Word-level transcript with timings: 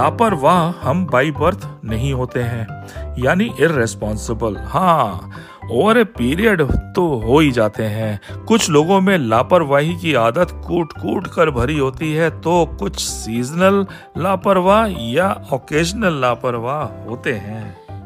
लापरवाह 0.00 0.88
हम 0.88 1.04
by 1.06 1.30
birth 1.30 1.68
नहीं 1.84 2.12
होते 2.12 2.42
हैं 2.42 3.14
यानी 3.18 3.44
इरेस्पॉन्सिबल 3.60 4.56
हाँ 4.66 5.30
ओवर 5.72 5.98
ए 5.98 6.04
पीरियड 6.04 6.62
तो 6.94 7.02
हो 7.18 7.38
ही 7.38 7.50
जाते 7.50 7.82
हैं। 7.84 8.44
कुछ 8.44 8.68
लोगों 8.70 9.00
में 9.00 9.16
लापरवाही 9.18 9.94
की 9.96 10.14
आदत 10.14 10.52
कूट 10.66 10.92
कूट 10.92 11.26
कर 11.26 11.50
भरी 11.50 11.78
होती 11.78 12.12
है 12.14 12.30
तो 12.40 12.64
कुछ 12.80 12.98
सीजनल 13.00 13.84
लापरवाह 14.18 14.96
या 15.10 15.28
ओकेजनल 15.52 16.20
लापरवाह 16.20 16.82
होते 17.08 17.32
हैं। 17.38 17.64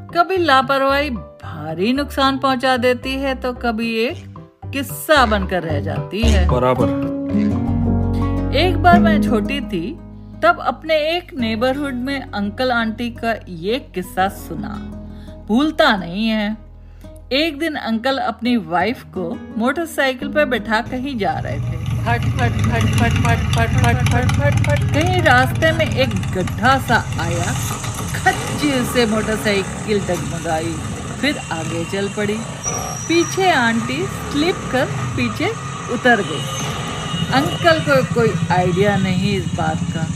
कभी 0.08 0.36
लापरवाही 0.36 1.11
भारी 1.11 1.92
नुकसान 1.92 2.38
पहुँचा 2.38 2.76
देती 2.76 3.14
है 3.14 3.34
तो 3.34 3.52
कभी 3.62 3.95
एक 3.98 4.24
किस्सा 4.72 5.24
बनकर 5.26 5.62
रह 5.62 5.80
जाती 5.80 6.22
है। 6.22 6.48
बराबर। 6.50 6.88
एक 8.56 8.82
बार 8.82 9.00
मैं 9.00 9.20
छोटी 9.22 9.61
थी 9.61 9.86
तब 10.45 10.58
अपने 10.61 10.94
एक 10.94 11.34
नेबरहुड 11.34 11.94
में 11.94 12.32
अंकल 12.32 12.72
आंटी 12.72 13.11
का 13.11 13.35
ये 13.48 13.79
किस्सा 13.94 14.29
सुना। 14.29 14.68
भूलता 15.48 15.96
नहीं 15.96 16.29
है। 16.29 16.57
एक 17.32 17.58
दिन 17.58 17.75
अंकल 17.75 18.18
अपनी 18.18 18.57
वाइफ 18.57 19.04
को 19.04 19.38
मोटरसाइकिल 19.58 20.29
पर 20.29 20.44
बैठा 20.44 20.80
कहीं 20.80 21.18
जा 21.18 21.32
रहे 21.32 21.58
थे। 21.58 21.76
फट 22.04 22.21
फट 22.21 22.52
फट 22.52 22.82
फट 22.82 23.12
फट 23.12 23.38
फट 23.54 23.71
फट 23.76 24.11
फट 24.12 24.32
फट 24.32 24.66
फट। 24.66 24.93
कहीं 24.94 25.22
रास्ते 25.22 25.72
में 25.72 25.86
एक 25.86 26.11
गड्ढा 26.11 26.79
सा 26.79 27.04
आया। 27.21 27.52
खच्ची 28.14 28.85
से 28.85 29.07
मोटरसाइकिल 29.07 30.00
डगमगाई। 30.00 30.74
फिर 31.21 31.38
आगे 31.38 31.85
चल 31.85 32.08
पड़ी। 32.08 32.38
पीछे 33.08 33.50
आंटी 33.50 34.06
स्लिप 34.06 34.56
कर 34.72 34.86
पीछे 34.86 35.48
उतर 35.94 36.20
गई। 36.20 36.42
अंकल 37.33 37.80
को 37.80 38.14
कोई 38.14 38.33
आइडिया 38.50 38.97
नहीं 38.97 39.36
इस 39.36 39.55
बात 39.55 39.78
का। 39.80 40.06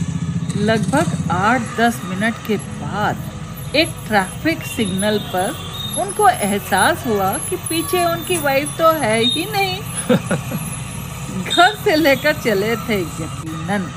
लगभग 0.59 1.31
आठ 1.31 1.61
दस 1.77 1.99
मिनट 2.05 2.35
के 2.47 2.55
बाद 2.57 3.75
एक 3.75 3.89
ट्रैफ़िक 4.07 4.63
सिग्नल 4.67 5.17
पर 5.33 5.55
उनको 6.01 6.27
एहसास 6.29 7.05
हुआ 7.07 7.31
कि 7.49 7.55
पीछे 7.69 8.03
उनकी 8.05 8.37
वाइफ 8.37 8.77
तो 8.77 8.91
है 9.01 9.19
ही 9.23 9.45
नहीं। 9.51 9.77
घर 11.43 11.75
से 11.83 11.95
लेकर 11.95 12.33
चले 12.41 12.75
थे 12.75 12.99
यकीनन। 13.01 13.89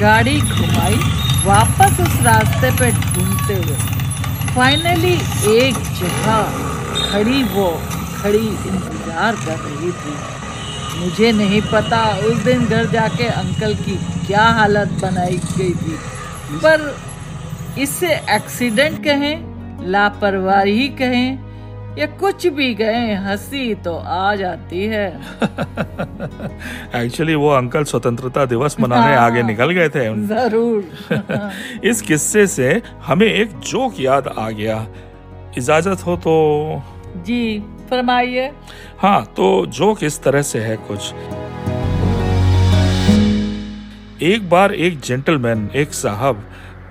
गाड़ी 0.00 0.40
घुमाई 0.40 0.96
वापस 1.44 2.00
उस 2.00 2.20
रास्ते 2.22 2.70
पे 2.70 2.90
ढूंढते 2.92 3.54
हुए। 3.54 3.76
फाइनली 4.54 5.12
एक 5.56 5.74
जगह 6.00 6.38
खड़ी 7.02 7.42
वो 7.54 7.70
खड़ी 8.16 8.46
इंतज़ार 8.46 9.36
कर 9.36 9.58
रही 9.58 9.92
थी। 9.92 10.14
मुझे 10.96 11.32
नहीं 11.32 11.60
पता 11.62 12.02
उस 12.26 12.42
दिन 12.44 12.66
घर 12.66 12.86
जाके 12.86 13.26
अंकल 13.26 13.74
की 13.74 13.96
क्या 14.26 14.42
हालत 14.58 14.88
बनाई 15.02 15.40
गई 15.58 15.70
थी। 15.74 15.96
पर 16.58 16.94
इससे 17.78 18.14
एक्सीडेंट 18.30 19.02
कहें 19.04 19.88
लापरवाही 19.90 20.88
कहें 20.88 21.52
या 21.98 22.06
कुछ 22.20 22.46
भी 22.46 22.74
कहें 22.74 23.14
हँसी 23.16 23.74
तो 23.74 23.94
आ 23.96 24.34
जाती 24.34 24.84
है। 24.84 25.06
एक्चुअली 27.04 27.34
वो 27.34 27.48
अंकल 27.48 27.84
स्वतंत्रता 27.84 28.44
दिवस 28.44 28.76
मनाने 28.80 29.14
हाँ। 29.14 29.24
आगे 29.24 29.42
निकल 29.42 29.70
गए 29.70 29.88
थे। 29.88 30.04
ज़रूर। 30.26 30.84
इस 31.84 32.02
किस्से 32.02 32.46
से 32.46 32.70
हमें 33.06 33.26
एक 33.26 33.58
जोक 33.60 34.00
याद 34.00 34.28
आ 34.28 34.48
गया। 34.50 34.86
इजाज़त 35.58 36.06
हो 36.06 36.16
तो 36.16 36.82
जी। 37.26 37.58
फरमाइए 37.92 38.50
हाँ? 39.00 39.24
तो 39.36 39.66
जोक 39.68 40.04
इस 40.04 40.22
तरह 40.22 40.42
से 40.42 40.58
है 40.58 40.76
कुछ। 40.88 41.12
एक 44.22 44.48
बार 44.50 44.72
एक 44.74 45.00
जेंटलमैन 45.00 45.68
एक 45.74 45.94
साहब 45.94 46.42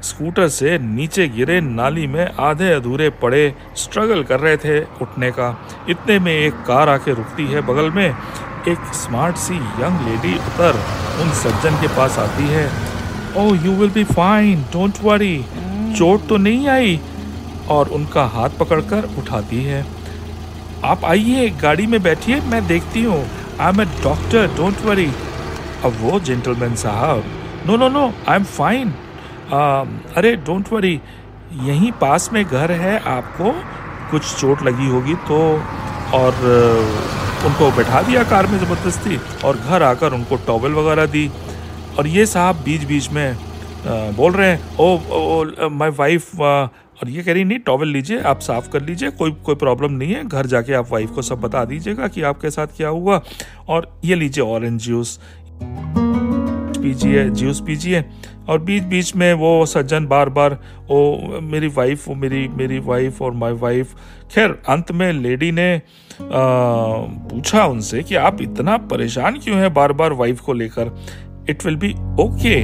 स्कूटर 0.04 0.48
से 0.48 0.78
नीचे 0.78 1.28
गिरे 1.28 1.60
नाली 1.62 2.06
में 2.08 2.26
आधे 2.40 2.72
अधूरे 2.74 3.10
पड़े 3.22 3.44
स्ट्रगल 3.78 4.24
कर 4.24 4.40
रहे 4.40 4.58
थे 4.58 4.80
उठने 5.02 5.30
का। 5.32 5.50
इतने 5.90 6.18
में 6.20 6.32
एक 6.34 6.54
कार 6.68 6.90
आके 6.90 7.14
रुकती 7.14 7.46
है 7.48 7.62
बगल 7.62 7.90
में। 7.92 8.08
एक 8.68 8.94
स्मार्ट 8.94 9.36
सी 9.36 9.56
यंग 9.56 10.08
लेडी 10.08 10.34
उतर 10.40 10.80
उन 11.22 11.32
सज्जन 11.36 11.82
के 11.82 11.88
पास 11.88 12.18
आती 12.20 12.48
है। 12.48 12.66
ओह 13.38 13.66
you 13.66 13.72
will 13.72 13.90
be 13.90 14.04
fine 14.04 14.62
don't 14.74 15.04
worry 15.04 15.38
चोट 15.98 16.28
तो 16.28 16.38
नहीं 16.38 16.68
आई? 16.68 17.00
और 17.70 17.90
उनका 17.90 18.24
हाथ 18.26 18.50
पकड़कर 18.60 19.10
उठाती 19.20 19.64
है। 19.64 19.86
आप 20.86 21.04
आइए 21.06 21.50
गाड़ी 21.62 21.86
में 21.88 22.02
बैठिए 22.04 22.40
मैं 22.52 22.66
देखती 22.68 23.04
हूँ। 23.04 23.24
I 23.60 23.70
am 23.70 23.82
a 23.82 23.86
doctor 24.04 24.48
don't 24.58 24.82
worry 24.86 25.06
अब 25.86 25.98
वो 26.02 26.20
जेंटलमैन 26.20 26.76
साहब 26.76 27.24
no 27.68 27.76
no 27.78 27.88
no 27.90 28.06
I 28.28 28.36
am 28.36 28.44
fine 28.44 28.94
अरे 30.18 30.36
डोंट 30.48 30.72
वरी 30.74 31.00
यहीं 31.64 31.92
पास 32.02 32.30
में 32.34 32.44
घर 32.44 32.72
है 32.82 32.98
आपको 33.14 33.52
कुछ 34.12 34.34
चोट 34.36 34.64
लगी 34.64 34.88
होगी 34.90 35.14
तो 35.28 35.40
और 36.18 36.32
uh, 36.34 37.46
उनको 37.46 37.70
बैठा 37.78 38.02
दिया 38.02 38.24
कार 38.30 38.48
में 38.48 38.58
ज़बरदस्ती 38.60 39.20
और 39.48 39.58
घर 39.58 39.84
आकर 39.84 40.14
उनको 40.14 40.36
टॉवल 40.48 40.74
वगैरह 40.74 41.06
दी। 41.14 41.30
और 42.00 42.08
ये 42.08 42.26
साहब 42.26 42.56
बीच 42.66 42.84
बीच 42.84 43.10
में 43.12 43.36
uh, 43.36 44.16
बोल 44.18 44.32
रहे 44.32 44.50
हैं 44.50 44.78
ओ, 44.80 44.98
ओ 45.10 45.70
माय 45.70 45.90
वाइफ 46.00 46.32
और 47.04 47.10
ये 47.10 47.24
कह 47.24 47.34
रही 47.34 47.44
नहीं 47.44 47.60
टॉवल 47.60 47.88
लीजिए 47.88 48.20
आप 48.20 48.40
साफ़ 48.40 48.70
कर 48.70 48.82
लीजिए 48.82 49.10
कोई 49.10 49.32
कोई 49.32 49.56
प्रॉब्लम 49.56 49.92
नहीं 49.92 50.14
है। 50.14 50.28
घर 50.28 50.46
जाके 50.46 50.74
आप 50.74 50.92
वाइफ 50.92 51.10
को 51.10 51.22
सब 51.22 51.42
बता 51.42 51.66
दीजिएगा 51.66 52.08
कि 52.08 52.22
आपके 52.22 52.50
साथ 52.50 52.68
क्या 52.68 52.88
हुआ। 52.88 53.22
और 53.68 54.00
ये 54.06 54.16
लीजिए 54.16 54.44
ऑरेंज 54.44 54.82
जूस 54.82 55.20
पीजिए 56.82 57.30
जूस 57.30 57.62
पीजिए। 57.62 58.06
और 58.50 58.60
बीच 58.60 58.84
बीच 58.84 59.16
में 59.16 59.34
वो 59.34 59.66
सज्जन 59.66 60.06
बार 60.06 60.30
बार 60.30 60.58
ओ 60.92 61.18
मेरी 61.42 61.68
वाइफ 61.68 62.08
वो 62.08 62.16
मेरी 62.16 62.48
मेरी 62.48 62.80
वाइफ 62.80 63.22
और 63.22 63.32
माय 63.32 63.52
वाइफ 63.52 63.96
खैर 64.32 64.52
अंत 64.70 64.92
में 64.92 65.12
लेडी 65.14 65.52
ने 65.52 65.76
आ, 65.76 65.82
पूछा 66.22 67.66
उनसे 67.66 68.04
कि 68.04 68.16
आप 68.16 68.42
इतना 68.42 68.78
परेशान 68.78 69.38
क्यों 69.38 69.58
हैं? 69.58 69.74
बार 69.74 69.94
बार 69.94 70.14
वाइफ 70.14 70.40
को 70.40 70.54
लेकर। 70.54 70.92
इट 71.50 71.66
विल 71.66 71.76
बी 71.76 71.94
ओके 72.24 72.62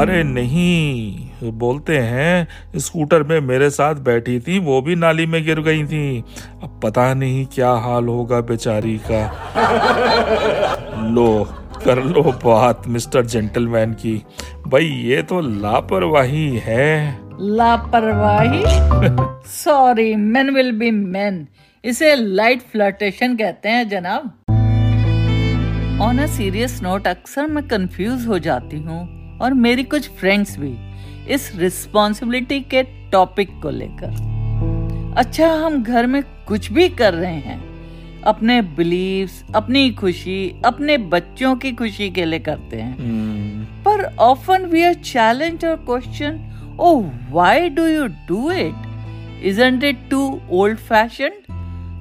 अरे 0.00 0.22
नहीं 0.24 1.19
बोलते 1.42 1.98
हैं 1.98 2.78
स्कूटर 2.78 3.22
में 3.22 3.40
मेरे 3.40 3.70
साथ 3.70 3.94
बैठी 3.94 4.38
थी 4.40 4.58
वो 4.58 4.80
भी 4.82 4.94
नाली 4.96 5.26
में 5.26 5.44
गिर 5.44 5.60
गई 5.60 5.84
थी। 5.84 6.20
अब 6.62 6.80
पता 6.82 7.12
नहीं 7.14 7.44
क्या 7.46 7.70
हाल 7.84 8.08
होगा 8.08 8.40
बेचारी 8.40 8.98
का। 9.10 9.22
लो 11.06 11.46
कर 11.84 12.02
लो 12.04 12.22
बात 12.44 12.82
मिस्टर 12.88 13.26
जेंटलमैन 13.26 13.92
की। 13.92 14.16
भाई 14.66 14.84
ये 14.84 15.22
तो 15.22 15.40
लापरवाही 15.40 16.56
है। 16.56 17.18
लापरवाही? 17.40 18.62
Sorry 19.50 20.14
man 20.16 20.50
will 20.50 20.72
be 20.72 20.90
man 20.90 21.46
इसे 21.84 22.14
लाइट 22.14 22.62
फ्लर्टेशन 22.62 23.36
कहते 23.36 23.68
हैं 23.68 23.88
जनाब। 23.88 24.22
ऑन 26.02 26.18
अ 26.18 26.26
सीरियस 26.26 26.80
नोट 26.82 27.06
अक्सर 27.06 27.46
मैं 27.46 27.66
कंफ्यूज 27.68 28.26
हो 28.26 28.38
जाती 28.38 28.78
हूँ 28.82 29.38
और 29.38 29.54
मेरी 29.54 29.84
कुछ 29.84 30.10
फ्रेंड्स 30.10 30.58
भी। 30.58 30.72
इस 31.30 31.50
रिस्पॉन्सिबिलिटी 31.56 32.60
के 32.60 32.82
टॉपिक 33.12 33.50
को 33.62 33.70
लेकर। 33.70 34.28
अच्छा 35.18 35.52
हम 35.54 35.82
घर 35.82 36.06
में 36.06 36.22
कुछ 36.46 36.70
भी 36.72 36.88
कर 36.88 37.14
रहे 37.14 37.34
हैं 37.34 37.58
अपने 38.22 38.60
बिलीव्स 38.62 39.42
अपनी 39.54 39.90
खुशी 39.90 40.62
अपने 40.64 40.96
बच्चों 41.14 41.54
की 41.56 41.72
खुशी 41.72 42.10
के 42.10 42.24
लिए 42.24 42.38
करते 42.38 42.76
हैं। 42.76 42.96
हम्म, 42.98 43.64
पर 43.84 44.04
ऑफन 44.20 44.66
वी 44.66 44.82
आर 44.84 44.94
चैलेंज 44.94 45.64
और 45.64 45.76
question 45.86 46.40
of 46.80 47.00
why 47.30 47.68
do 47.68 47.86
you 47.86 48.06
do 48.28 48.50
it 48.50 49.44
isn't 49.44 49.84
it 49.84 50.08
too 50.10 50.40
old 50.50 50.78
fashion 50.78 51.30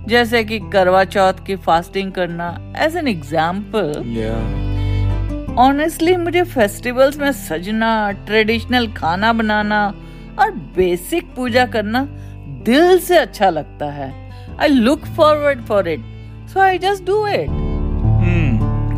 जैसे 0.09 0.43
कि 0.43 0.59
करवा 0.73 1.03
चौथ 1.05 1.45
की 1.47 1.55
फास्टिंग 1.55 2.11
करना 2.11 2.49
एज 2.77 2.95
एन 2.97 3.07
एग्ज़ाम्पल. 3.07 3.93
ऑनेस्टली 5.59 6.15
मुझे 6.17 6.41
फेस्टिवल्स 6.43 7.17
में 7.19 7.31
सजना 7.31 7.89
ट्रेडिशनल 8.27 8.87
खाना 8.93 9.31
बनाना 9.33 9.79
और 10.39 10.51
बेसिक 10.75 11.33
पूजा 11.35 11.65
करना 11.65 12.05
दिल 12.65 12.99
से 12.99 13.17
अच्छा 13.17 13.49
लगता 13.49 13.91
है। 13.91 14.07
I 14.61 14.67
look 14.67 15.05
forward 15.17 15.65
for 15.65 15.87
it 15.89 16.05
so 16.49 16.59
I 16.59 16.77
just 16.77 17.05
do 17.05 17.25
it. 17.27 17.49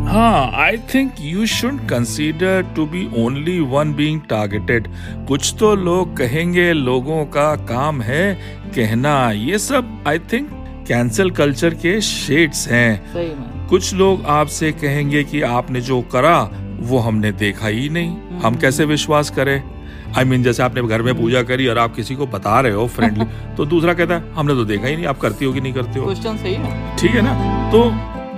हाँ 0.08 0.50
I 0.62 0.76
think 0.94 1.12
you 1.20 1.46
should 1.46 1.78
consider 1.88 2.62
to 2.76 2.86
be 2.86 3.06
only 3.24 3.58
one 3.68 3.92
being 3.94 4.20
targeted 4.30 4.88
कुछ 5.28 5.54
तो 5.60 5.74
लोग 5.74 6.16
कहेंगे 6.16 6.72
लोगों 6.72 7.24
का 7.26 7.54
काम 7.68 8.00
है 8.02 8.34
कहना। 8.76 9.30
ये 9.30 9.58
सब 9.58 10.04
आई 10.08 10.18
थिंक 10.32 10.50
कैंसल 10.88 11.30
कल्चर 11.30 11.74
के 11.74 12.00
शेड्स 12.00 12.68
हैं। 12.68 13.66
कुछ 13.68 13.92
लोग 13.94 14.24
आपसे 14.28 14.70
कहेंगे 14.72 15.22
कि 15.24 15.40
आपने 15.42 15.80
जो 15.80 16.00
करा 16.12 16.38
वो 16.82 16.98
हमने 16.98 17.32
देखा 17.32 17.66
ही 17.66 17.88
नहीं। 17.88 18.16
हम 18.44 18.54
कैसे 18.54 18.84
विश्वास 18.84 19.30
करें? 19.30 19.62
आई 20.08 20.14
I 20.14 20.18
मीन 20.18 20.30
mean, 20.30 20.44
जैसे 20.44 20.62
आपने 20.62 20.82
घर 20.82 21.02
में 21.02 21.20
पूजा 21.20 21.42
करी 21.42 21.66
और 21.66 21.78
आप 21.78 21.94
किसी 21.96 22.14
को 22.14 22.26
बता 22.26 22.60
रहे 22.60 22.72
हो 22.72 22.86
फ्रेंडली 22.86 23.24
तो 23.56 23.64
दूसरा 23.64 23.94
कहता 23.94 24.14
है 24.14 24.32
हमने 24.32 24.54
तो 24.54 24.64
देखा 24.64 24.86
ही 24.86 24.96
नहीं 24.96 25.06
आप 25.06 25.18
करती 25.18 25.44
हो 25.44 25.52
कि 25.52 25.60
नहीं 25.60 25.72
करती 25.72 25.98
हो? 25.98 26.04
क्वेश्चन 26.04 26.36
सही 26.36 26.54
है। 26.54 26.96
ठीक 26.96 27.10
है 27.10 27.22
ना? 27.22 27.70
तो 27.70 27.82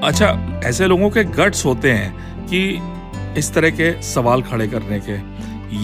अच्छा 0.06 0.60
ऐसे 0.64 0.86
लोगों 0.86 1.10
के 1.10 1.24
गट्स 1.24 1.64
होते 1.66 1.92
हैं 1.92 2.12
कि 2.46 2.82
इस 3.38 3.54
तरह 3.54 3.70
के 3.70 4.02
सवाल 4.02 4.42
खड़े 4.42 4.66
करने 4.68 5.02
के। 5.08 5.18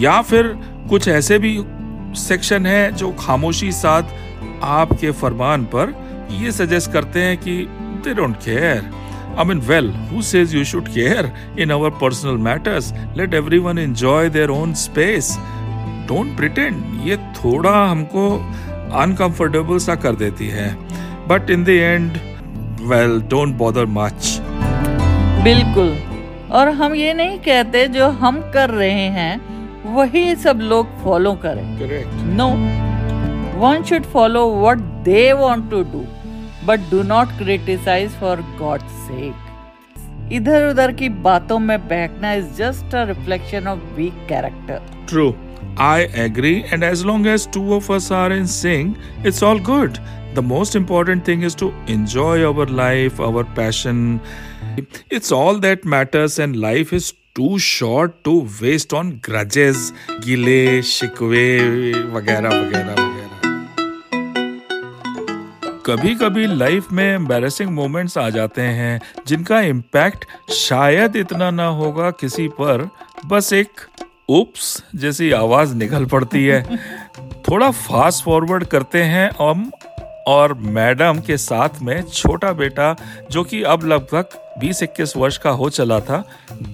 या 0.00 0.22
फिर 0.22 0.42
कुछ 0.90 1.08
ऐसे 1.08 1.38
भी 1.38 1.58
सेक्शन 2.20 2.66
है 2.66 2.92
जो 2.92 3.12
खामोशी 3.12 3.72
साथ 3.72 4.02
आपके 4.62 5.10
फरमान 5.10 5.64
पर 5.64 5.94
ये 6.32 6.52
सजेस्ट 6.52 6.92
करते 6.92 7.22
हैं 7.22 7.38
कि 7.38 7.66
they 8.04 8.14
don't 8.14 8.36
care 8.36 8.90
I 9.40 9.44
mean, 9.44 9.60
well, 9.66 9.86
who 10.10 10.20
says 10.20 10.52
you 10.52 10.64
should 10.64 10.88
care 10.92 11.32
in 11.56 11.70
our 11.70 11.90
personal 11.90 12.36
matters? 12.36 12.92
Let 13.14 13.32
everyone 13.32 13.78
enjoy 13.78 14.28
their 14.28 14.50
own 14.50 14.74
space. 14.74 15.30
Don't 16.08 16.34
pretend. 16.40 16.82
ये 17.06 17.16
थोड़ा 17.36 17.72
हमको 17.90 18.24
अनकंफर्टेबल 19.02 19.78
सा 19.86 19.94
कर 20.02 20.16
देती 20.24 20.48
है 20.56 20.68
but 21.28 21.50
in 21.50 21.64
the 21.64 21.68
end 21.68 22.18
well 22.90 23.20
don't 23.30 23.56
bother 23.56 23.86
much 23.96 24.36
बिल्कुल 25.44 25.96
और 26.58 26.68
हम 26.82 26.94
ये 26.94 27.14
नहीं 27.14 27.38
कहते 27.48 27.86
जो 27.96 28.08
हम 28.22 28.40
कर 28.54 28.70
रहे 28.70 29.08
हैं 29.18 29.34
वही 29.96 30.34
सब 30.44 30.60
लोग 30.72 30.96
फॉलो 31.04 31.34
करें 31.46 31.64
correct 31.78 32.22
no 32.40 32.48
one 33.60 33.82
should 33.90 34.12
follow 34.12 34.48
what 34.54 34.88
they 35.08 35.32
want 35.42 35.70
to 35.70 35.82
do 35.92 36.04
But 36.67 36.89
do 36.91 37.01
not 37.13 37.37
criticise 37.37 38.11
for 38.19 38.41
God 38.59 38.87
sake 39.07 40.31
इधर 40.33 40.69
उधर 40.69 40.91
की 40.99 41.09
बातों 41.25 41.59
में 41.59 41.77
बहकना 41.87 42.33
is 42.33 42.55
just 42.57 42.95
a 42.95 43.03
reflection 43.09 43.67
of 43.67 43.81
weak 43.97 44.25
character 44.29 44.93
True. 45.09 45.33
I 45.77 46.07
agree, 46.23 46.63
and 46.71 46.83
as 46.83 47.01
long 47.05 47.25
as 47.27 47.45
two 47.55 47.73
of 47.73 47.89
us 47.89 48.05
are 48.09 48.31
in 48.31 48.45
sync, 48.47 48.97
it's 49.23 49.41
all 49.47 49.59
good. 49.59 49.99
The 50.35 50.43
most 50.51 50.75
important 50.75 51.25
thing 51.25 51.41
is 51.41 51.55
to 51.55 51.67
enjoy 51.87 52.45
our 52.45 52.65
life, 52.65 53.19
our 53.19 53.43
passion. 53.59 54.21
It's 55.09 55.31
all 55.31 55.59
that 55.65 55.83
matters, 55.95 56.39
and 56.39 56.55
life 56.55 56.93
is 56.93 57.13
too 57.35 57.59
short 57.59 58.23
to 58.23 58.37
waste 58.61 58.93
on 58.93 59.11
grudges, 59.29 59.83
gile, 60.25 60.81
shikwe, 60.93 61.45
वगैरह 62.15 62.49
वगैरह 62.49 62.93
वगैरह 62.93 63.18
कभी 65.86 66.14
कभी 66.14 66.46
life 66.46 66.92
में 66.92 67.14
embarrassing 67.14 67.70
moments 67.70 68.18
आ 68.18 68.28
जाते 68.30 68.62
हैं, 68.62 69.00
जिनका 69.26 69.60
impact 69.60 70.24
शायद 70.50 71.16
इतना 71.16 71.50
ना 71.50 71.66
होगा 71.66 72.10
किसी 72.10 72.48
पर, 72.48 72.88
बस 73.26 73.52
एक 73.52 73.70
उप्स 74.28 74.84
जैसी 74.94 75.30
आवाज़ 75.32 75.74
निकल 75.74 76.04
पड़ती 76.04 76.44
है। 76.46 76.76
थोड़ा 77.48 77.70
फास्ट 77.70 78.24
फॉरवर्ड 78.24 78.64
करते 78.64 79.02
हैं 79.02 79.30
हम 79.38 79.70
और 80.28 80.54
मैडम 80.54 81.20
के 81.20 81.36
साथ 81.36 81.68
में 81.82 82.02
छोटा 82.02 82.52
बेटा, 82.52 82.96
जो 83.30 83.44
कि 83.44 83.62
अब 83.62 83.84
लगभग 83.84 84.28
20-21 84.58 85.16
वर्ष 85.16 85.38
का 85.38 85.50
हो 85.50 85.70
चला 85.70 86.00
था, 86.00 86.24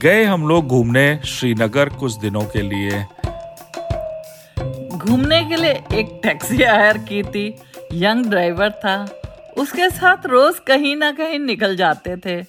गए 0.03 0.25
हम 0.25 0.49
लोग 0.49 0.67
घूमने 0.67 1.21
श्रीनगर 1.25 1.89
कुछ 1.89 2.17
दिनों 2.17 2.43
के 2.43 2.63
लिए। 2.63 3.05
घूमने 4.97 5.45
के 5.45 5.57
लिए 5.57 5.83
एक 5.95 6.21
टैक्सी 6.23 6.63
हायर 6.63 6.99
की 6.99 7.23
थी। 7.23 7.57
यंग 7.93 8.27
ड्राइवर 8.27 8.71
था। 8.71 8.97
उसके 9.59 9.91
साथ 9.91 10.27
रोज 10.27 10.59
कहीं 10.59 10.97
ना 10.97 11.11
कहीं 11.13 11.39
निकल 11.39 11.77
जाते 11.77 12.17
थे। 12.17 12.43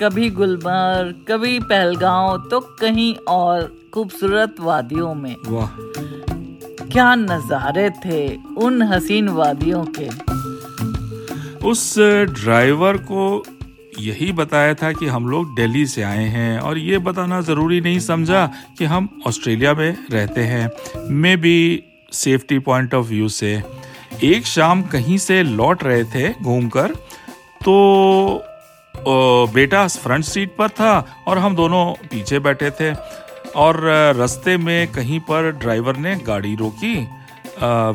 कभी 0.00 0.30
गुलमर्ग 0.30 1.24
कभी 1.28 1.58
पहलगांव 1.60 2.48
तो 2.50 2.60
कहीं 2.60 3.14
और 3.28 3.76
खूबसूरत 3.94 4.56
वादियों 4.60 5.14
में। 5.14 5.36
वाह। 5.46 5.68
क्या 6.86 7.14
नजारे 7.14 7.90
थे 8.04 8.36
उन 8.58 8.82
हसीन 8.82 9.28
वादियों 9.28 9.84
के। 9.98 10.08
उस 11.68 11.94
ड्राइवर 12.30 12.96
को 12.96 13.44
यही 13.98 14.32
बताया 14.32 14.74
था 14.74 14.92
कि 14.92 15.06
हम 15.06 15.28
लोग 15.28 15.56
दिल्ली 15.56 15.86
से 15.86 16.02
आए 16.02 16.24
हैं 16.24 16.58
और 16.58 16.78
ये 16.78 16.98
बताना 16.98 17.40
ज़रूरी 17.40 17.80
नहीं 17.80 17.98
समझा 17.98 18.46
कि 18.78 18.84
हम 18.84 19.22
ऑस्ट्रेलिया 19.26 19.74
में 19.74 20.06
रहते 20.10 20.40
हैं। 20.40 20.70
Maybe 21.36 21.82
safety 22.12 22.58
point 22.58 22.94
of 22.94 23.06
view 23.06 23.28
से। 23.28 23.79
एक 24.24 24.46
शाम 24.46 24.82
कहीं 24.82 25.16
से 25.18 25.42
लौट 25.42 25.82
रहे 25.84 26.04
थे 26.04 26.28
घूमकर 26.42 26.94
तो 27.64 28.44
बेटा 29.54 29.86
फ्रंट 29.88 30.24
सीट 30.24 30.54
पर 30.56 30.68
था 30.68 30.92
और 31.28 31.38
हम 31.38 31.56
दोनों 31.56 31.84
पीछे 32.06 32.38
बैठे 32.38 32.70
थे 32.70 32.92
और 33.56 33.80
रास्ते 34.16 34.56
में 34.56 34.92
कहीं 34.92 35.20
पर 35.20 35.50
ड्राइवर 35.52 35.96
ने 35.96 36.14
गाड़ी 36.26 36.54
रोकी 36.56 36.94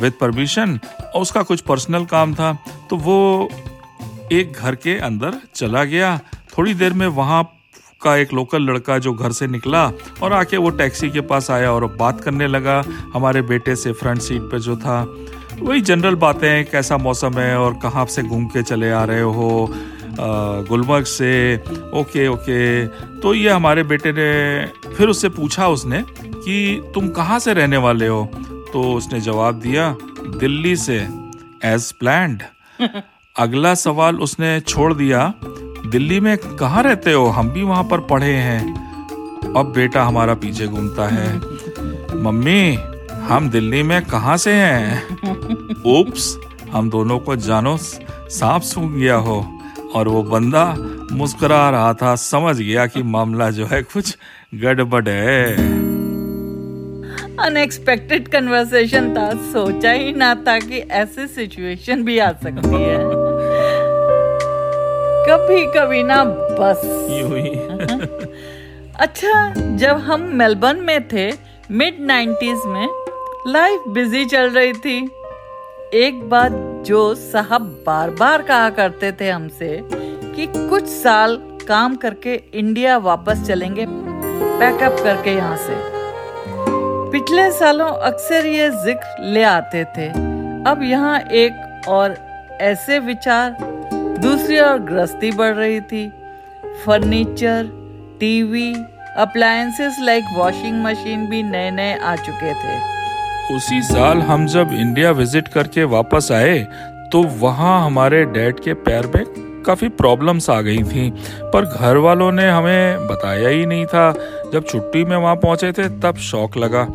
विद 0.01 0.13
परमिशन 0.21 0.79
और 1.15 1.21
उसका 1.21 1.43
कुछ 1.43 1.61
पर्सनल 1.61 2.05
काम 2.05 2.33
था 2.35 2.53
तो 2.89 2.97
वो 2.97 3.49
एक 4.31 4.53
घर 4.53 4.75
के 4.75 4.97
अंदर 4.99 5.33
चला 5.55 5.83
गया। 5.83 6.17
थोड़ी 6.57 6.73
देर 6.73 6.93
में 6.93 7.07
वहाँ 7.07 7.43
का 8.01 8.15
एक 8.17 8.33
लोकल 8.33 8.61
लड़का 8.61 8.97
जो 8.97 9.13
घर 9.13 9.31
से 9.31 9.47
निकला 9.47 9.85
और 10.23 10.33
आके 10.33 10.57
वो 10.57 10.69
टैक्सी 10.71 11.09
के 11.09 11.21
पास 11.21 11.49
आया 11.51 11.71
और 11.71 11.85
बात 11.95 12.21
करने 12.21 12.47
लगा। 12.47 12.83
हमारे 13.13 13.41
बेटे 13.41 13.75
से 13.75 13.91
फ्रंट 13.93 14.21
सीट 14.21 14.41
पर 14.41 14.59
जो 14.59 14.75
था। 14.77 15.03
वही 15.61 15.81
जनरल 15.81 16.15
बातें 16.15 16.65
कैसा 16.69 16.97
मौसम 16.97 17.37
है 17.39 17.57
और 17.59 17.73
कहाँ 17.83 18.05
से 18.05 18.23
घूम 18.23 18.45
के 18.55 18.63
चले 18.63 18.91
आ 18.91 19.03
रहे 19.05 19.21
हो 19.21 19.49
गुलमर्ग 20.69 21.05
से 21.05 21.31
ओके 21.99 22.27
ओके। 22.27 22.87
तो 23.21 23.33
ये 23.33 23.49
हमारे 23.49 23.83
बेटे 23.83 24.11
ने 24.17 24.91
फिर 24.95 25.07
उससे 25.07 25.29
पूछा 25.29 25.67
उसने 25.67 26.03
कि 26.09 26.91
तुम 26.95 27.09
कहाँ 27.09 27.39
से 27.39 27.53
रहने 27.53 27.77
वाले 27.77 28.07
हो? 28.07 28.23
तो 28.73 28.93
उसने 28.93 29.19
जवाब 29.21 29.59
दिया 29.59 29.95
दिल्ली 30.39 30.75
से 30.75 30.97
एज 31.65 31.91
प्लैंड 31.91 32.43
अगला 33.39 33.73
सवाल 33.75 34.19
उसने 34.19 34.59
छोड़ 34.59 34.93
दिया 34.93 35.33
दिल्ली 35.91 36.19
में 36.19 36.37
कहाँ 36.37 36.83
रहते 36.83 37.11
हो? 37.13 37.25
हम 37.25 37.49
भी 37.49 37.63
वहाँ 37.63 37.83
पर 37.83 37.99
पढ़े 37.99 38.33
हैं। 38.33 38.73
अब 39.57 39.71
बेटा 39.75 40.03
हमारा 40.03 40.33
पीछे 40.33 40.67
घूमता 40.67 41.07
है। 41.07 41.37
मम्मी 42.23 42.77
हम 43.25 43.49
दिल्ली 43.49 43.83
में 43.83 44.05
कहाँ 44.05 44.37
से 44.37 44.51
हैं? 44.51 45.03
ओप्स 45.87 46.37
हम 46.71 46.89
दोनों 46.89 47.19
को 47.19 47.35
जानो 47.35 47.77
सांप 48.29 48.61
सूंघ 48.61 48.91
गया 48.91 49.15
हो। 49.15 49.59
और 49.95 50.07
वो 50.07 50.23
बंदा 50.23 50.75
मुस्कुरा 51.11 51.69
रहा 51.69 51.93
था 51.93 52.15
समझ 52.15 52.57
गया 52.59 52.85
कि 52.85 53.03
मामला 53.03 53.49
जो 53.49 53.65
है 53.65 53.81
कुछ 53.83 54.17
गड़बड़ 54.55 55.09
है। 55.09 55.53
अनएक्सपेक्टेड 57.39 58.27
कन्वर्सेशन 58.27 59.13
था। 59.13 59.31
सोचा 59.33 59.91
ही 59.91 60.13
ना 60.13 60.35
था 60.35 60.59
कि 60.59 60.77
ऐसी 60.77 61.27
सिचुएशन 61.27 62.03
भी 62.03 62.19
आ 62.19 62.31
सकती 62.31 62.83
है। 62.83 62.97
कभी 65.27 65.65
कभी 65.65 66.03
ना 66.03 66.23
बस। 66.59 66.81
यूँ 67.11 67.39
ही। 67.39 67.49
अच्छा 68.95 69.53
जब 69.75 69.97
हम 69.97 70.21
मेलबर्न 70.21 70.79
में 70.79 71.07
थे 71.07 71.31
मिड 71.71 71.97
90s 71.99 72.65
में 72.65 73.04
लाइफ 73.47 73.83
बिज़ी 73.87 74.23
चल 74.25 74.49
रही 74.49 74.71
थी। 74.73 74.97
एक 75.95 76.21
बात 76.29 76.51
जो 76.85 76.99
साहब 77.15 77.61
बार 77.85 78.09
बार 78.11 78.41
कहा 78.41 78.69
करते 78.69 79.11
थे 79.11 79.29
हमसे, 79.29 79.67
कि 79.91 80.45
कुछ 80.49 80.85
साल 80.85 81.37
काम 81.67 81.95
करके 81.95 82.33
इंडिया 82.53 82.97
वापस 82.99 83.45
चलेंगे 83.47 83.85
पैकअप 83.89 84.97
करके 85.03 85.31
यहाँ 85.31 85.57
से। 85.57 85.75
पिछले 87.11 87.49
सालों 87.51 87.89
अक्सर 88.03 88.45
ये 88.45 88.69
ज़िक्र 88.85 89.31
ले 89.33 89.43
आते 89.43 89.83
थे। 89.97 90.07
अब 90.69 90.81
यहाँ 90.83 91.19
एक 91.33 91.87
और 91.89 92.15
ऐसे 92.61 92.99
विचार, 93.01 93.57
दूसरी 94.19 94.59
ओर 94.61 94.79
गृहस्थी 94.81 95.31
बढ़ 95.33 95.53
रही 95.53 95.79
थी। 95.83 96.07
Furniture 96.85 97.69
TV 98.19 98.73
appliances 99.17 99.97
like 100.01 100.35
washing 100.37 100.83
machine 100.85 101.25
भी 101.29 101.43
नए 101.43 101.71
नए 101.71 101.95
आ 101.95 102.15
चुके 102.15 102.53
थे। 102.53 102.94
उसी 103.51 103.81
साल 103.81 104.21
हम 104.21 104.45
जब 104.47 104.69
इंडिया 104.73 105.09
विज़िट 105.11 105.47
करके 105.47 105.83
वापस 105.83 106.31
आए 106.31 106.57
तो 107.11 107.21
वहाँ 107.39 107.85
हमारे 107.85 108.23
डैड 108.25 108.59
के 108.59 108.73
पैर 108.73 109.07
में 109.07 109.25
काफ़ी 109.63 109.89
प्रॉब्लम्स 109.89 110.49
आ 110.49 110.59
गई 110.61 110.83
थी। 110.83 111.09
पर 111.53 111.65
घर 111.65 111.97
वालों 111.97 112.31
ने 112.31 112.47
हमें 112.49 113.07
बताया 113.07 113.49
ही 113.49 113.65
नहीं 113.65 113.85
था। 113.85 114.11
जब 114.53 114.65
छुट्टी 114.67 115.03
में 115.03 115.15
वहाँ 115.17 115.35
पहुँचे 115.35 115.71
थे, 115.71 115.87
तब 115.99 116.15
शौक 116.21 116.57
लगा। 116.57 116.87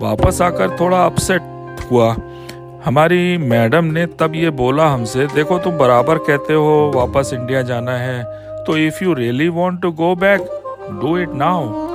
वापस 0.00 0.40
आकर 0.42 0.76
थोड़ा 0.80 1.04
अपसेट 1.04 1.86
हुआ। 1.90 2.14
हमारी 2.84 3.36
मैडम 3.38 3.84
ने 3.84 4.06
तब 4.20 4.34
ये 4.34 4.50
बोला 4.50 4.88
हमसे, 4.88 5.26
देखो 5.26 5.58
तुम 5.58 5.78
बराबर 5.78 6.18
कहते 6.18 6.54
हो, 6.54 6.92
वापस 6.94 7.30
इंडिया 7.34 7.62
जाना 7.62 7.96
है। 7.98 8.22
तो 8.64 8.76
if 8.76 9.04
you 9.04 9.14
really 9.14 9.48
want 9.50 9.82
to 9.82 9.92
go 9.92 10.14
back 10.16 10.40
do 11.00 11.16
it 11.18 11.34
now 11.34 11.88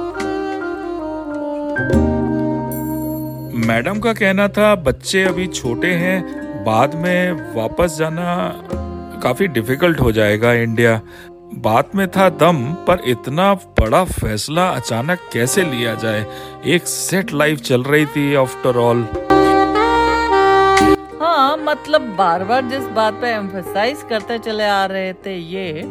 madam 3.66 4.00
का 4.00 4.12
कहना 4.14 4.48
था, 4.48 4.74
बच्चे 4.76 5.24
अभी 5.24 5.46
छोटे 5.48 5.92
हैं, 5.94 6.64
बाद 6.66 6.96
में 6.96 7.54
वापस 7.56 7.96
जाना 8.00 8.52
काफ़ी 9.24 9.48
डिफ़िकल्ट 9.48 10.00
हो 10.00 10.12
जाएगा 10.12 10.52
इंडिया। 10.54 11.00
बात 11.56 11.96
में 11.96 12.08
था 12.08 12.30
दम, 12.30 12.62
पर 12.88 13.02
इतना 13.08 13.54
बड़ा 13.80 14.04
फैसला 14.04 14.68
अचानक 14.70 15.20
कैसे 15.34 15.64
लिया 15.64 15.94
जाए? 15.96 16.26
एक 16.66 16.88
सेट 16.88 17.34
लाइफ 17.34 17.62
चल 17.62 17.84
रही 17.84 18.06
थी 18.06 18.34
आफ्टर 18.36 18.78
ऑल 18.78 19.08
हाँ 21.22 21.58
मतलब 21.58 22.16
बार 22.18 22.44
बार 22.44 22.70
जिस 22.70 22.88
बात 22.96 23.14
पे 23.22 23.28
एम्फसाइज 23.28 24.06
करते 24.10 24.38
चले 24.40 24.66
आ 24.66 24.86
रहे 24.86 25.14
थे 25.26 25.38
ये 25.38 25.84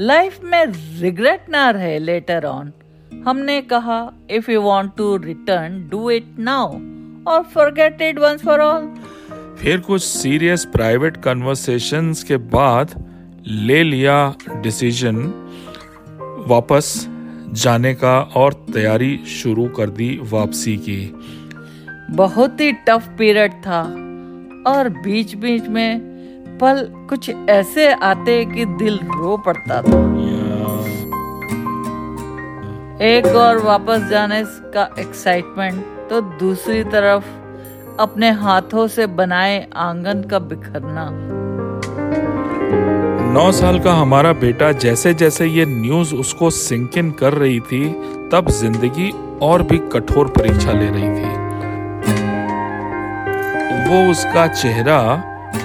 लाइफ 0.00 0.38
में 0.44 0.64
रिग्रेट 1.00 1.50
ना 1.50 1.70
रहे 1.70 1.98
लेटर 1.98 2.44
ऑन 2.46 2.72
हमने 3.26 3.60
कहा 3.62 4.12
if 4.30 4.50
you 4.50 4.62
want 4.62 4.90
to 4.96 5.16
return 5.16 5.88
do 5.88 6.10
it 6.10 6.24
now 6.38 6.66
और 7.26 7.42
forget 7.42 8.02
it 8.02 8.18
once 8.18 8.42
for 8.42 8.60
all 8.60 8.94
फिर 9.58 9.80
कुछ 9.80 10.02
सीरियस 10.02 10.64
प्राइवेट 10.64 11.16
कन्वर्सेशंस 11.16 12.22
के 12.22 12.36
बाद 12.36 13.04
ले 13.46 13.82
लिया 13.82 14.34
डिसीज़न 14.56 15.16
वापस 16.48 17.06
जाने 17.52 17.94
का 17.94 18.20
और 18.20 18.52
तैयारी 18.52 19.16
शुरू 19.26 19.68
कर 19.68 19.90
दी 19.90 20.20
वापसी 20.22 20.76
की। 20.76 21.14
बहुत 22.10 22.60
ही 22.60 22.72
टफ 22.72 23.08
पीरियड 23.18 23.52
था 23.52 23.82
और 24.66 24.88
बीच 25.04 25.34
बीच 25.34 25.68
में 25.68 26.00
पल 26.60 26.86
कुछ 26.90 27.30
ऐसे 27.30 27.92
आते 27.92 28.44
कि 28.44 28.64
दिल 28.64 28.96
रो 28.96 29.36
पड़ता 29.36 29.82
था। 29.82 30.15
एक 33.02 33.26
और 33.26 33.58
वापस 33.58 34.02
जाने 34.10 34.42
का 34.74 34.88
एक्साइटमेंट 34.98 36.08
तो 36.10 36.20
दूसरी 36.40 36.84
तरफ़ 36.84 37.24
अपने 38.00 38.30
हाथों 38.34 38.86
से 38.88 39.06
बनाए 39.06 39.66
आँगन 39.76 40.22
का 40.22 40.38
बिखरना। 40.38 41.08
नौ 43.32 43.50
साल 43.52 43.78
का 43.78 43.92
हमारा 43.92 44.32
बेटा 44.32 44.70
जैसे 44.74 45.12
जैसे 45.14 45.46
ये 45.46 45.66
न्यूज़ 45.66 46.14
उसको 46.14 46.50
सिंक 46.50 46.96
इन 46.98 47.10
कर 47.10 47.32
रही 47.32 47.60
थी, 47.60 47.88
तब 48.32 48.48
ज़िंदगी 48.50 49.10
और 49.42 49.62
भी 49.62 49.78
कठोर 49.92 50.28
परीक्षा 50.28 50.72
ले 50.72 50.88
रही 50.88 51.10
थी। 51.10 51.34
वो 53.88 54.10
उसका 54.10 54.46
चेहरा 54.46 54.98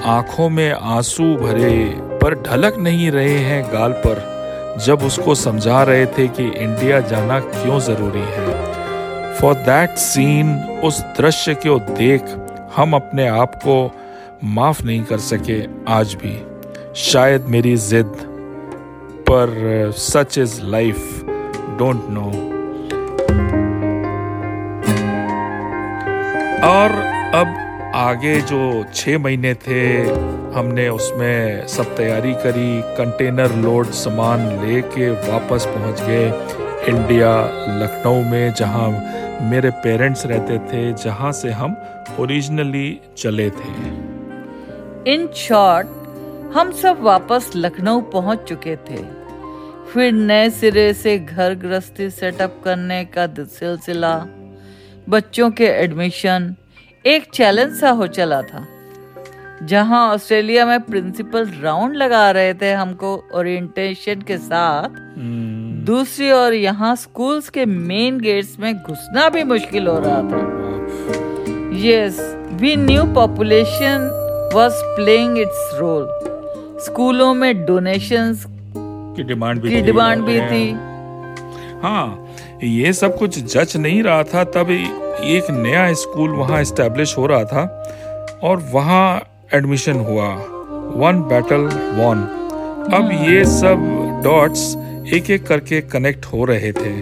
आँखों 0.08 0.50
में 0.50 0.72
आँसू 0.72 1.36
भरे 1.38 1.74
पर 2.22 2.42
ढलक 2.42 2.78
नहीं 2.80 3.10
रहे 3.12 3.38
हैं 3.40 3.64
गाल 3.74 3.92
पर। 4.06 4.30
जब 4.78 5.04
उसको 5.04 5.36
समझा 5.36 5.84
रहे 5.84 6.06
थे 6.06 6.28
कि 6.28 6.44
इंडिया 6.44 7.00
जाना 7.00 7.40
क्यों 7.40 7.80
ज़रूरी 7.80 8.26
है। 8.28 9.34
फॉर 9.36 9.54
दैट 9.54 9.90
सीन 9.90 10.54
उस 10.84 11.02
दृश्य 11.18 11.54
को 11.54 11.80
देख 11.80 12.22
हम 12.76 12.94
अपने 12.94 13.28
आप 13.28 13.56
को 13.56 13.78
माफ़ 14.44 14.84
नहीं 14.84 15.04
कर 15.04 15.18
सके 15.18 15.62
आज 15.88 16.14
भी। 16.14 16.38
शायद 16.96 17.46
मेरी 17.46 17.76
जिद 17.78 18.12
पर 19.30 19.92
such 19.98 20.38
is 20.38 20.62
life 20.62 21.22
don't 21.80 22.04
know 22.10 22.26
और 26.68 26.92
अब 27.36 27.61
आगे 27.96 28.40
जो 28.42 28.84
छः 28.94 29.18
महीने 29.20 29.54
थे, 29.54 29.82
हमने 30.56 30.88
उसमें 30.90 31.68
सब 31.68 31.96
तैयारी 31.96 32.34
करी 32.34 32.82
कंटेनर 32.98 33.56
लोड 33.56 33.88
सामान 33.94 34.40
लेके 34.60 35.10
वापस 35.30 35.66
पहुँच 35.66 36.02
गए 36.02 36.28
इंडिया 36.90 37.32
लखनऊ 37.82 38.22
में, 38.24 38.54
जहाँ 38.54 38.90
मेरे 39.50 39.70
पेरेंट्स 39.84 40.26
रहते 40.26 40.58
थे, 40.68 40.94
जहाँ 40.94 41.32
से 41.32 41.52
हम 41.52 41.76
ओरिजिनली 42.20 43.00
चले 43.18 43.50
थे। 43.50 43.74
इन 45.14 45.28
शॉर्ट 45.38 45.88
हम 46.56 46.72
सब 46.72 47.02
वापस 47.02 47.52
लखनऊ 47.56 48.02
पहुँच 48.14 48.44
चुके 48.44 48.76
थे। 48.90 49.04
फिर 49.94 50.12
नए 50.12 50.50
सिरे 50.50 50.94
से 50.94 51.18
घर 51.20 51.56
गृहस्थी 51.56 52.10
सेटअप 52.10 52.62
करने 52.66 53.04
का 53.18 53.28
सिलसिला, 53.28 54.16
बच्चों 55.10 55.52
के 55.52 55.66
एडमिशन 55.66 56.56
एक 57.06 57.24
चैलेंज 57.34 57.76
सा 57.76 57.90
हो 57.90 58.08
चला 58.08 58.42
था 58.42 58.68
जहाँ 59.64 60.14
ऑस्ट्रेलिया 60.14 60.66
में 60.66 60.82
प्रिंसिपल 60.82 61.50
राउंड 61.62 61.96
लगा 61.96 62.32
रहे 62.32 62.54
थे 62.54 62.74
हमको 62.74 63.30
ओरिएंटेशन 63.34 64.22
के 64.22 64.38
साथ। 64.38 64.90
hmm. 64.90 65.86
दूसरी 65.86 66.32
ओर 66.32 66.54
यहाँ 66.54 66.96
स्कूल्स 66.96 67.50
के 67.50 67.66
मेन 67.66 68.20
गेट्स 68.20 68.60
में 68.60 68.76
घुसना 68.76 69.30
भी 69.30 69.44
मुश्किल 69.44 69.88
हो 69.88 70.00
रहा 70.00 70.22
था। 70.22 70.40
Yes 71.88 72.36
we 72.54 72.76
new 72.76 73.04
population 73.04 74.10
was 74.54 74.74
playing 74.76 75.38
its 75.38 75.72
role 75.74 76.08
स्कूलों 76.86 77.34
में 77.34 77.66
डोनेशंस 77.66 78.46
की 79.18 79.24
डिमांड 79.24 79.62
भी 79.62 79.70
की 79.70 79.82
डिमांड 79.82 80.24
भी 80.24 80.42
थी। 80.42 80.72
हाँ 81.82 82.28
ये 82.64 82.94
सब 82.94 83.18
कुछ 83.18 83.40
जच 83.40 83.78
नहीं 83.78 84.04
रहा 84.04 84.24
था 84.24 84.44
तब 84.44 84.68
एक 85.24 85.50
नया 85.52 85.94
स्कूल 85.94 86.30
वहाँ 86.30 86.62
इस्टेब्लिश 86.62 87.18
हो 87.18 87.26
रहा 87.26 87.44
था 87.44 87.64
और 88.44 88.58
वहाँ 88.72 89.22
एडमिशन 89.54 90.00
हुआ। 90.00 90.28
वन 90.96 91.22
बैटल 91.30 91.66
वन 91.98 92.28
अब 92.94 93.10
ये 93.12 93.44
सब 93.46 93.88
डॉट्स 94.24 94.76
एक 95.14 95.30
एक 95.30 95.46
करके 95.48 95.82
कनेक्ट 95.82 96.26
हो 96.26 96.46
रहे 96.46 96.72
थे। 96.72 96.96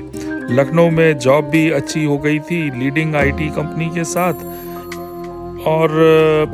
लखनऊ 0.54 0.90
में 0.90 1.18
जॉब 1.20 1.46
भी 1.46 1.70
अच्छी 1.72 2.04
हो 2.06 2.18
गई 2.18 2.40
थी 2.40 2.60
लीडिंग 2.80 3.16
आईटी 3.16 3.50
कंपनी 3.50 3.90
के 3.90 4.04
साथ। 4.04 4.34
और 5.68 5.90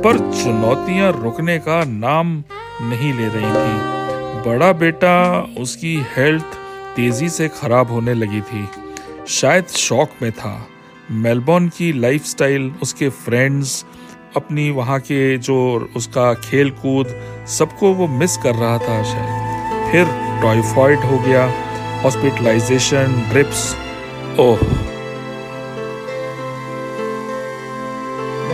पर 0.04 0.18
चुनौतियाँ 0.18 1.12
रुकने 1.12 1.58
का 1.58 1.84
नाम 1.84 2.42
नहीं 2.82 3.12
ले 3.12 3.28
रही 3.28 3.52
थी। 3.52 4.50
बड़ा 4.50 4.72
बेटा 4.72 5.46
उसकी 5.58 5.96
हेल्थ 6.16 6.56
तेज़ी 6.96 7.28
से 7.28 7.48
खराब 7.48 7.90
होने 7.90 8.14
लगी 8.14 8.40
थी। 8.40 8.68
शायद 9.28 9.64
शौक 9.66 10.10
में 10.22 10.32
था। 10.32 10.66
मेलबॉर्न 11.10 11.68
की 11.68 11.92
लाइफस्टाइल 11.92 12.74
उसके 12.82 13.08
फ्रेंड्स 13.08 13.84
अपनी 14.36 14.70
वहाँ 14.70 15.00
के 15.00 15.38
जो 15.38 15.88
उसका 15.96 16.34
खेल 16.34 16.70
कूद 16.70 17.14
सबको 17.48 17.92
वो 17.94 18.06
मिस 18.06 18.36
कर 18.36 18.54
रहा 18.54 18.78
था 18.78 19.02
शायद। 19.02 19.92
फिर 19.92 20.04
टाइफॉइड 20.42 20.98
हो 20.98 21.18
गया 21.18 21.44
हॉस्पिटलाइजेशन 22.02 23.30
ड्रिप्स 23.30 23.74
ओह। 24.40 24.58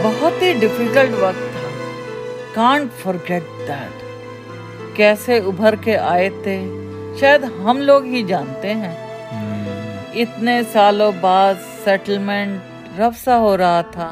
बहुत 0.03 0.43
ही 0.43 0.55
डिफ़िकल्ट 0.55 1.11
वक्त 1.11 1.39
था। 1.39 1.71
कांट 2.55 2.91
फॉरगेट 2.91 3.43
दैट 3.43 4.97
कैसे 4.97 5.41
उभर 5.41 5.77
के 5.77 5.95
आए 5.95 6.31
थे 6.31 6.83
शायद 7.19 7.45
हम 7.45 7.79
लोग 7.79 8.07
ही 8.07 8.23
जानते 8.23 8.69
हैं। 8.69 8.97
hmm. 9.29 10.17
इतने 10.17 10.63
सालों 10.65 11.15
बाद 11.15 11.72
सेटलमेंट 11.85 13.01
रफ 13.01 13.15
सा 13.15 13.35
हो 13.37 13.55
रहा 13.57 13.83
था 13.97 14.09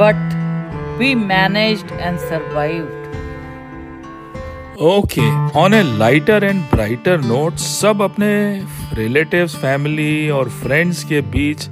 but 0.00 0.34
we 0.98 1.14
managed 1.14 1.92
and 2.00 2.18
survived 2.18 3.00
okay 4.82 5.30
on 5.58 5.74
a 5.74 5.82
lighter 5.98 6.44
and 6.44 6.60
brighter 6.70 7.20
note 7.20 7.56
सब 7.56 8.02
अपने 8.02 8.32
रिलेटिव्स 8.94 9.56
फैमिली 9.56 10.30
और 10.30 10.48
फ्रेंड्स 10.62 11.04
के 11.04 11.20
बीच 11.34 11.68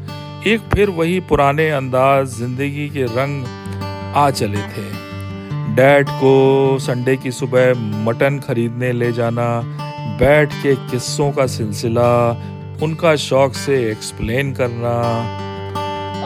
एक 0.46 0.60
फिर 0.74 0.90
वही 0.90 1.18
पुराने 1.20 1.68
अंदाज 1.70 2.26
ज़िंदगी 2.26 2.88
के 2.88 3.04
रंग 3.16 3.44
आ 4.16 4.30
चले 4.30 4.62
थे। 4.72 4.84
डैड 5.74 6.08
को 6.20 6.78
संडे 6.80 7.16
की 7.16 7.30
सुबह 7.30 7.72
मटन 8.06 8.38
खरीदने 8.38 8.92
ले 8.92 9.10
जाना, 9.12 9.48
बैठ 10.20 10.54
के 10.62 10.74
किस्सों 10.90 11.30
का 11.32 11.46
सिलसिला 11.46 12.10
उनका 12.82 13.14
शौक 13.18 13.54
से 13.54 13.74
एक्सप्लेन 13.90 14.52
करना। 14.54 14.90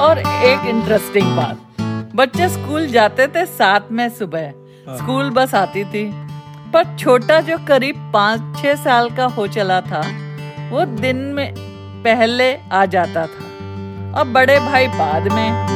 और 0.00 0.18
एक 0.18 0.66
इंटरेस्टिंग 0.68 1.36
बात 1.36 1.80
बच्चे 2.16 2.48
स्कूल 2.48 2.86
जाते 2.88 3.26
थे 3.26 3.44
साथ 3.46 3.90
में 3.90 4.08
सुबह। 4.10 4.44
हाँ। 4.88 4.96
स्कूल 4.96 5.30
बस 5.30 5.54
आती 5.54 5.84
थी 5.84 6.04
पर 6.72 6.96
छोटा 6.98 7.40
जो 7.40 7.58
करीब 7.68 7.96
पाँच 8.14 8.58
छह 8.58 8.74
साल 8.74 9.10
का 9.10 9.24
हो 9.28 9.46
चला 9.48 9.80
था 9.82 10.00
वो 10.70 10.84
दिन 11.00 11.16
में 11.34 11.54
पहले 12.04 12.52
आ 12.54 12.84
जाता 12.86 13.26
था। 13.26 13.42
और 14.12 14.24
बड़े 14.28 14.58
भाई 14.60 14.88
बाद 14.88 15.28
में 15.28 15.66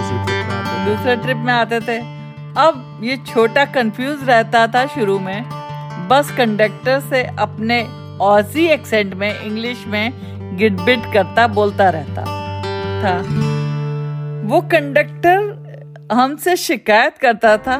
दूसरे 0.87 1.17
ट्रिप 1.17 1.37
में 1.37 1.53
आते 1.53 1.81
थे। 1.81 1.99
अब 2.59 3.01
ये 3.05 3.17
छोटा 3.27 3.65
कंफ्यूज 3.75 4.25
रहता 4.25 4.67
था 4.67 4.87
शुरू 4.87 5.19
में। 5.19 5.45
बस 6.09 6.31
कंडक्टर 6.37 7.01
से 7.01 7.23
अपने 7.39 7.83
ऑसी 8.25 8.67
एक्सेंट 8.69 9.15
में 9.15 9.31
इंग्लिश 9.33 9.85
में 9.87 10.38
गिटबिट 10.59 11.12
करता 11.15 11.47
बोलता 11.47 11.88
रहता 11.91 12.25
था। 13.03 13.17
वो 14.49 14.61
कंडक्टर 14.73 15.57
हमसे 16.12 16.57
शिकायत 16.57 17.19
करता 17.19 17.57
था 17.67 17.79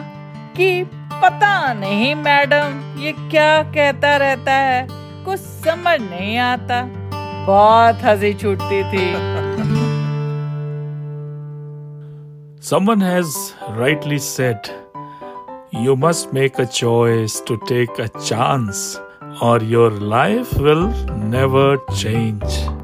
कि 0.56 0.85
पता 1.23 1.73
नहीं 1.75 2.14
मैडम 2.14 2.80
ये 3.00 3.12
क्या 3.30 3.62
कहता 3.75 4.16
रहता 4.16 4.52
है 4.52 4.87
कुछ 5.25 5.40
समझ 5.40 6.00
नहीं 6.00 6.37
आता। 6.38 6.82
बहुत 7.47 8.04
हँसी 8.04 8.32
छूटती 8.35 8.82
थी। 8.92 9.06
Someone 12.68 13.00
has 13.00 13.35
rightly 13.76 14.18
said, 14.18 14.70
You 15.73 15.94
must 15.97 16.32
make 16.32 16.58
a 16.58 16.66
choice 16.66 17.40
to 17.49 17.56
take 17.68 17.99
a 17.99 18.08
chance, 18.28 18.80
or 19.40 19.62
your 19.62 19.90
life 19.90 20.52
will 20.59 20.88
never 21.16 21.78
change. 21.95 22.77